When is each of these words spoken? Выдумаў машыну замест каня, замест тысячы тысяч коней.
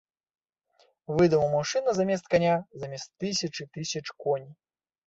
Выдумаў 1.19 1.51
машыну 1.57 1.89
замест 1.99 2.25
каня, 2.35 2.55
замест 2.87 3.09
тысячы 3.27 3.63
тысяч 3.79 4.05
коней. 4.27 4.53